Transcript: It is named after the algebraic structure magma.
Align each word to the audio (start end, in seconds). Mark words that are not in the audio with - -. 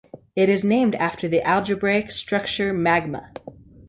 It 0.35 0.49
is 0.49 0.63
named 0.63 0.95
after 0.95 1.27
the 1.27 1.47
algebraic 1.47 2.09
structure 2.09 2.73
magma. 2.73 3.31